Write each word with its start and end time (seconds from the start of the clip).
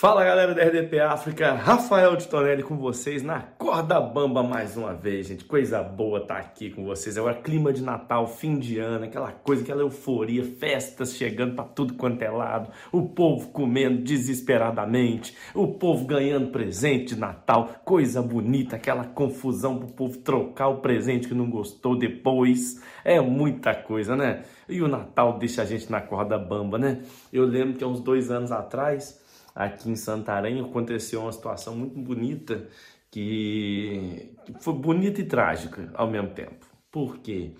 Fala 0.00 0.24
galera 0.24 0.54
da 0.54 0.64
RDP 0.64 0.98
África, 0.98 1.52
Rafael 1.52 2.16
de 2.16 2.26
Tonelli 2.26 2.62
com 2.62 2.74
vocês 2.78 3.22
na 3.22 3.42
corda 3.42 4.00
bamba 4.00 4.42
mais 4.42 4.74
uma 4.74 4.94
vez, 4.94 5.26
gente. 5.26 5.44
Coisa 5.44 5.82
boa 5.82 6.26
tá 6.26 6.38
aqui 6.38 6.70
com 6.70 6.86
vocês. 6.86 7.18
Agora 7.18 7.34
clima 7.34 7.70
de 7.70 7.82
Natal, 7.82 8.26
fim 8.26 8.58
de 8.58 8.78
ano, 8.78 9.04
aquela 9.04 9.30
coisa, 9.30 9.62
aquela 9.62 9.82
euforia, 9.82 10.42
festas 10.42 11.14
chegando 11.14 11.54
para 11.54 11.66
tudo 11.66 11.92
quanto 11.92 12.22
é 12.22 12.30
lado, 12.30 12.70
o 12.90 13.10
povo 13.10 13.50
comendo 13.50 14.02
desesperadamente, 14.02 15.36
o 15.54 15.68
povo 15.74 16.06
ganhando 16.06 16.50
presente 16.50 17.14
de 17.14 17.20
Natal, 17.20 17.68
coisa 17.84 18.22
bonita, 18.22 18.76
aquela 18.76 19.04
confusão 19.04 19.78
pro 19.78 19.88
povo 19.88 20.16
trocar 20.20 20.68
o 20.68 20.80
presente 20.80 21.28
que 21.28 21.34
não 21.34 21.50
gostou 21.50 21.94
depois. 21.94 22.82
É 23.04 23.20
muita 23.20 23.74
coisa, 23.74 24.16
né? 24.16 24.44
E 24.66 24.80
o 24.80 24.88
Natal 24.88 25.38
deixa 25.38 25.60
a 25.60 25.66
gente 25.66 25.92
na 25.92 26.00
corda 26.00 26.38
bamba, 26.38 26.78
né? 26.78 27.02
Eu 27.30 27.44
lembro 27.44 27.76
que 27.76 27.84
há 27.84 27.86
uns 27.86 28.00
dois 28.00 28.30
anos 28.30 28.50
atrás 28.50 29.19
aqui 29.54 29.90
em 29.90 29.96
Santarém 29.96 30.60
aconteceu 30.60 31.22
uma 31.22 31.32
situação 31.32 31.76
muito 31.76 31.98
bonita 31.98 32.68
que, 33.10 34.34
foi 34.60 34.74
bonita 34.74 35.20
e 35.20 35.24
trágica 35.24 35.90
ao 35.94 36.06
mesmo 36.08 36.30
tempo. 36.30 36.66
Porque 36.90 37.54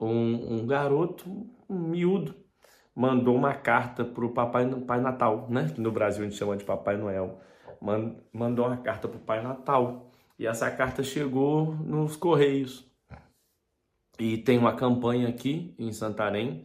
um, 0.00 0.54
um 0.54 0.66
garoto, 0.66 1.28
um 1.68 1.78
miúdo, 1.78 2.34
mandou 2.94 3.36
uma 3.36 3.54
carta 3.54 4.04
para 4.04 4.24
o 4.24 4.32
Papai 4.32 4.68
Pai 4.82 5.00
Natal, 5.00 5.46
né? 5.50 5.70
Que 5.74 5.80
no 5.80 5.92
Brasil 5.92 6.22
a 6.22 6.28
gente 6.28 6.38
chama 6.38 6.56
de 6.56 6.64
Papai 6.64 6.96
Noel. 6.96 7.40
Mandou 8.32 8.66
uma 8.66 8.76
carta 8.78 9.08
para 9.08 9.18
o 9.18 9.20
Pai 9.20 9.42
Natal. 9.42 10.10
E 10.38 10.46
essa 10.46 10.70
carta 10.70 11.02
chegou 11.02 11.74
nos 11.74 12.16
Correios. 12.16 12.84
E 14.18 14.38
tem 14.38 14.58
uma 14.58 14.74
campanha 14.74 15.28
aqui 15.28 15.74
em 15.78 15.92
Santarém 15.92 16.64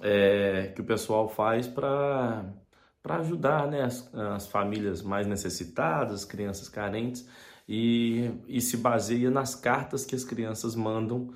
é, 0.00 0.72
que 0.74 0.80
o 0.80 0.84
pessoal 0.84 1.28
faz 1.28 1.66
para 1.66 2.44
para 3.02 3.16
ajudar 3.16 3.66
né, 3.66 3.82
as, 3.82 4.14
as, 4.14 4.46
famílias 4.46 5.02
mais 5.02 5.26
necessitadas, 5.26 6.24
crianças 6.24 6.68
carentes, 6.68 7.28
e, 7.68 8.30
e 8.46 8.60
se 8.60 8.76
baseia 8.76 9.30
nas 9.30 9.54
cartas 9.54 10.04
que 10.04 10.14
as 10.14 10.24
crianças 10.24 10.74
mandam 10.74 11.32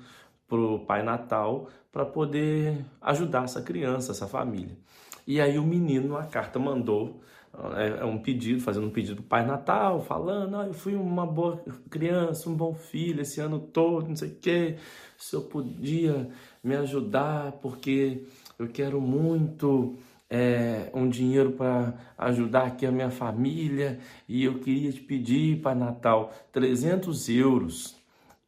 para 0.47 0.59
o 0.59 0.79
Pai 0.85 1.03
Natal 1.03 1.69
para 1.91 2.05
poder 2.05 2.85
ajudar 3.01 3.45
essa 3.45 3.61
criança, 3.61 4.11
essa 4.11 4.27
família. 4.27 4.77
E 5.25 5.41
aí 5.41 5.57
o 5.57 5.63
menino, 5.63 6.15
a 6.15 6.23
carta 6.23 6.57
mandou 6.57 7.21
é, 7.75 8.01
é 8.01 8.05
um 8.05 8.19
pedido, 8.19 8.61
fazendo 8.61 8.87
um 8.87 8.91
pedido 8.91 9.15
para 9.15 9.23
o 9.23 9.27
Pai 9.27 9.45
Natal, 9.45 10.01
falando, 10.01 10.57
ah, 10.57 10.67
eu 10.67 10.73
fui 10.73 10.95
uma 10.95 11.25
boa 11.25 11.63
criança, 11.89 12.49
um 12.49 12.55
bom 12.55 12.73
filho 12.73 13.21
esse 13.21 13.41
ano 13.41 13.59
todo, 13.59 14.07
não 14.07 14.15
sei 14.15 14.29
o 14.29 14.35
quê, 14.35 14.77
se 15.17 15.35
eu 15.35 15.41
podia 15.41 16.29
me 16.63 16.75
ajudar, 16.75 17.53
porque 17.53 18.23
eu 18.59 18.67
quero 18.67 19.01
muito 19.01 19.97
é, 20.29 20.89
um 20.93 21.07
dinheiro 21.09 21.51
para 21.51 21.93
ajudar 22.17 22.65
aqui 22.67 22.85
a 22.85 22.91
minha 22.91 23.09
família 23.09 23.99
e 24.27 24.43
eu 24.43 24.59
queria 24.59 24.91
te 24.91 25.01
pedir 25.01 25.61
para 25.61 25.75
Natal 25.75 26.33
300 26.51 27.29
euros. 27.29 27.95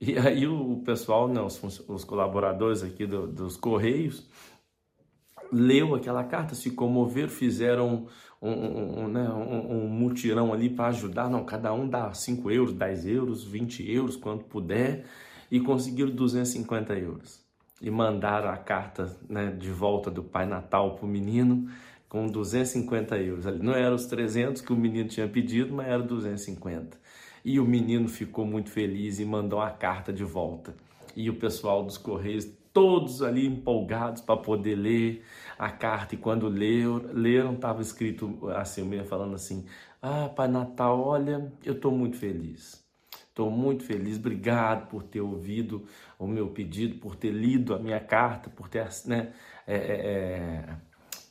E 0.01 0.17
aí 0.17 0.47
o 0.47 0.81
pessoal, 0.85 1.27
não, 1.27 1.45
os, 1.45 1.61
os 1.87 2.03
colaboradores 2.03 2.83
aqui 2.83 3.05
do, 3.05 3.27
dos 3.27 3.57
Correios, 3.57 4.27
leu 5.51 5.95
aquela 5.95 6.23
carta, 6.23 6.55
se 6.55 6.71
comoveram, 6.71 7.29
fizeram 7.29 8.07
um, 8.41 8.49
um, 8.49 9.03
um, 9.03 9.07
né, 9.07 9.29
um 9.29 9.87
mutirão 9.87 10.53
ali 10.53 10.69
para 10.69 10.87
ajudar. 10.87 11.29
Não, 11.29 11.43
cada 11.43 11.73
um 11.73 11.87
dá 11.87 12.13
5 12.13 12.49
euros, 12.51 12.73
10 12.73 13.07
euros, 13.07 13.43
20 13.43 13.91
euros, 13.91 14.15
quanto 14.15 14.45
puder, 14.45 15.05
e 15.51 15.59
conseguiram 15.59 16.11
250 16.11 16.93
euros 16.97 17.48
e 17.81 17.89
mandaram 17.89 18.49
a 18.49 18.57
carta 18.57 19.15
né, 19.27 19.51
de 19.51 19.69
volta 19.71 20.11
do 20.11 20.23
Pai 20.23 20.45
Natal 20.45 20.95
para 20.95 21.05
o 21.05 21.09
menino 21.09 21.69
com 22.09 22.25
250 22.27 23.17
euros. 23.19 23.45
Não 23.61 23.73
eram 23.73 23.95
os 23.95 24.07
300 24.07 24.61
que 24.61 24.73
o 24.73 24.75
menino 24.75 25.07
tinha 25.07 25.27
pedido, 25.27 25.73
mas 25.73 25.87
era 25.87 26.01
250. 26.01 26.97
E 27.45 27.59
o 27.59 27.65
menino 27.65 28.09
ficou 28.09 28.45
muito 28.45 28.69
feliz 28.69 29.19
e 29.19 29.25
mandou 29.25 29.61
a 29.61 29.69
carta 29.69 30.11
de 30.11 30.23
volta. 30.23 30.75
E 31.15 31.29
o 31.29 31.35
pessoal 31.35 31.83
dos 31.83 31.97
Correios, 31.97 32.47
todos 32.73 33.21
ali 33.21 33.45
empolgados 33.45 34.21
para 34.21 34.37
poder 34.37 34.75
ler 34.75 35.23
a 35.57 35.69
carta. 35.69 36.15
E 36.15 36.17
quando 36.17 36.49
leram, 36.49 36.97
leram 37.13 37.53
estava 37.53 37.81
escrito 37.81 38.49
assim, 38.49 38.81
o 38.81 38.85
menino 38.85 39.07
falando 39.07 39.35
assim, 39.35 39.65
ah, 40.01 40.29
Pai 40.29 40.47
Natal, 40.47 40.99
olha, 40.99 41.51
eu 41.63 41.73
estou 41.73 41.91
muito 41.91 42.17
feliz. 42.17 42.88
Estou 43.39 43.49
muito 43.49 43.85
feliz, 43.85 44.17
obrigado 44.17 44.89
por 44.89 45.01
ter 45.01 45.21
ouvido 45.21 45.85
o 46.19 46.27
meu 46.27 46.49
pedido, 46.49 46.99
por 46.99 47.15
ter 47.15 47.31
lido 47.31 47.73
a 47.73 47.79
minha 47.79 48.01
carta, 48.01 48.49
por 48.49 48.67
ter, 48.67 48.85
né, 49.05 49.31
é, 49.65 49.75
é, 49.75 49.77
é, 49.77 50.75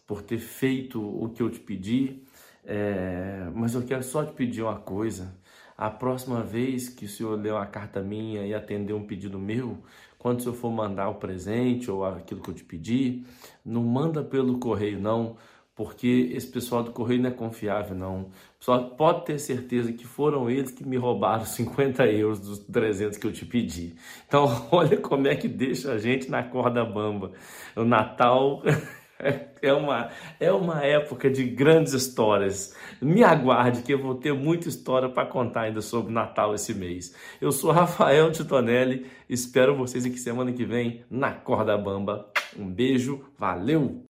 por 0.07 0.23
ter 0.23 0.39
feito 0.39 1.03
o 1.03 1.29
que 1.29 1.43
eu 1.43 1.51
te 1.51 1.61
pedi. 1.61 2.23
É, 2.65 3.51
mas 3.55 3.75
eu 3.75 3.83
quero 3.83 4.03
só 4.03 4.25
te 4.25 4.33
pedir 4.33 4.63
uma 4.63 4.77
coisa. 4.77 5.37
A 5.77 5.91
próxima 5.91 6.43
vez 6.43 6.89
que 6.89 7.05
o 7.05 7.09
senhor 7.09 7.39
ler 7.39 7.53
uma 7.53 7.67
carta 7.67 8.01
minha 8.01 8.47
e 8.47 8.55
atender 8.55 8.95
um 8.95 9.07
pedido 9.07 9.39
meu, 9.39 9.77
quando 10.19 10.39
o 10.39 10.43
senhor 10.45 10.55
for 10.55 10.71
mandar 10.71 11.11
o 11.11 11.17
presente 11.17 11.91
ou 11.91 12.07
aquilo 12.07 12.41
que 12.41 12.49
eu 12.49 12.55
te 12.55 12.65
pedi, 12.65 13.23
não 13.63 13.83
manda 13.83 14.25
pelo 14.25 14.59
correio, 14.59 14.99
não 14.99 15.37
porque 15.79 16.33
esse 16.35 16.49
pessoal 16.49 16.83
do 16.83 16.91
correio 16.91 17.23
não 17.23 17.31
é 17.31 17.33
confiável, 17.33 17.97
não. 17.97 18.31
Só 18.59 18.81
pode 18.81 19.25
ter 19.27 19.39
certeza 19.39 19.93
que 19.93 20.05
foram 20.05 20.51
eles 20.51 20.73
que 20.73 20.85
me 20.85 20.97
roubaram 20.97 21.45
50 21.45 22.05
euros 22.09 22.41
dos 22.41 22.59
300 22.59 23.17
que 23.17 23.25
eu 23.25 23.33
te 23.33 23.47
pedi. 23.47 23.95
Então, 24.27 24.67
olha 24.73 24.97
como 24.97 25.29
é 25.29 25.37
que 25.37 25.47
deixa 25.47 25.93
a 25.93 25.99
gente 25.99 26.29
na 26.29 26.43
corda 26.43 26.85
bamba. 26.85 27.31
O 27.77 27.85
Natal 27.85 28.61
é 29.63 29.73
uma, 29.73 30.11
é 30.41 30.51
uma 30.51 30.85
época 30.85 31.31
de 31.31 31.45
grandes 31.45 31.93
histórias. 31.93 32.75
Me 33.01 33.23
aguarde 33.23 33.83
que 33.83 33.95
eu 33.95 34.03
vou 34.03 34.17
ter 34.17 34.33
muita 34.35 34.69
história 34.69 35.09
para 35.09 35.29
contar 35.29 35.61
ainda 35.61 35.81
sobre 35.81 36.13
Natal 36.13 36.57
esse 36.57 36.75
mês. 36.75 37.15
Eu 37.41 37.53
sou 37.53 37.71
Rafael 37.71 38.33
Titonelli, 38.33 39.07
espero 39.29 39.77
vocês 39.77 40.05
aqui 40.05 40.19
semana 40.19 40.53
que 40.53 40.65
vem 40.65 41.05
na 41.09 41.31
corda 41.31 41.79
bamba. 41.79 42.29
Um 42.59 42.69
beijo, 42.69 43.25
valeu! 43.39 44.09